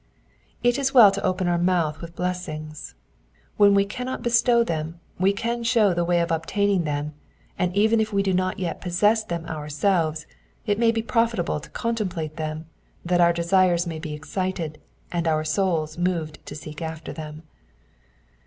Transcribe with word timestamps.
It 0.63 0.79
is 0.79 0.95
well 0.95 1.11
to 1.11 1.23
open 1.23 1.47
our 1.47 1.59
mouth 1.59 2.01
with 2.01 2.15
blessings. 2.15 2.95
When 3.57 3.75
we 3.75 3.85
cannot 3.85 4.23
bestow 4.23 4.63
them, 4.63 4.99
we 5.19 5.31
can 5.31 5.61
shew 5.61 5.93
the 5.93 6.03
way 6.03 6.21
of 6.21 6.31
obtaining 6.31 6.85
them, 6.85 7.13
and 7.55 7.71
even 7.75 7.99
if 8.01 8.11
we 8.11 8.23
do 8.23 8.33
not 8.33 8.57
yet 8.57 8.81
possess 8.81 9.23
them 9.23 9.45
ourselves, 9.45 10.25
it 10.65 10.79
may 10.79 10.91
be 10.91 11.03
profitable 11.03 11.59
to 11.59 11.69
contemplate 11.69 12.37
them, 12.37 12.65
that 13.05 13.21
our 13.21 13.31
desires 13.31 13.85
may 13.85 13.99
be 13.99 14.13
excited, 14.15 14.79
and 15.11 15.27
our 15.27 15.43
souls 15.43 15.99
moved 15.99 16.43
to 16.47 16.55
seek 16.55 16.81
after 16.81 17.13
them. 17.13 17.43